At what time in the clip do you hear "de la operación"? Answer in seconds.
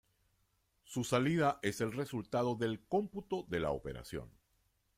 3.47-4.31